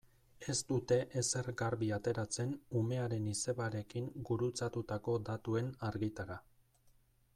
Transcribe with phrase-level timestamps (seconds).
[0.51, 6.41] Ez dute ezer garbi ateratzen umearen izebarekin gurutzatutako datuen argitara.